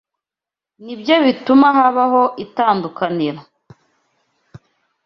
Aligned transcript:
Nibyo 0.83 1.15
bituma 1.25 1.67
habaho 1.77 2.21
itandukaniro. 2.45 3.41